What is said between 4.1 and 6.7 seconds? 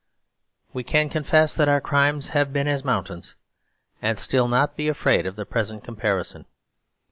still not be afraid of the present comparison.